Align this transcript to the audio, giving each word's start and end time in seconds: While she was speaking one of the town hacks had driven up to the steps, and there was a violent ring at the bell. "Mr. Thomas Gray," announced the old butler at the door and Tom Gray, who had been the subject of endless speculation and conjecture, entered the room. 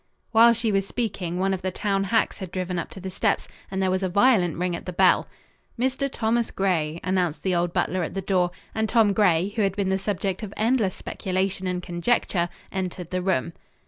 While 0.31 0.53
she 0.55 0.71
was 0.71 0.87
speaking 0.87 1.37
one 1.37 1.53
of 1.53 1.61
the 1.61 1.69
town 1.69 2.05
hacks 2.05 2.39
had 2.39 2.49
driven 2.51 2.79
up 2.79 2.89
to 2.89 2.99
the 2.99 3.11
steps, 3.11 3.47
and 3.69 3.79
there 3.83 3.91
was 3.91 4.01
a 4.01 4.09
violent 4.09 4.57
ring 4.57 4.75
at 4.75 4.87
the 4.87 4.91
bell. 4.91 5.27
"Mr. 5.79 6.09
Thomas 6.11 6.49
Gray," 6.49 6.99
announced 7.03 7.43
the 7.43 7.53
old 7.53 7.71
butler 7.71 8.01
at 8.01 8.15
the 8.15 8.21
door 8.23 8.49
and 8.73 8.89
Tom 8.89 9.13
Gray, 9.13 9.49
who 9.49 9.61
had 9.61 9.75
been 9.75 9.89
the 9.89 9.99
subject 9.99 10.41
of 10.41 10.55
endless 10.57 10.95
speculation 10.95 11.67
and 11.67 11.83
conjecture, 11.83 12.49
entered 12.71 13.11
the 13.11 13.21
room. 13.21 13.53